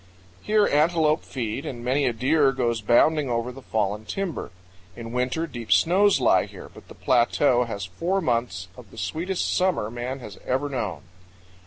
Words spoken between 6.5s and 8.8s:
but the plateau has four months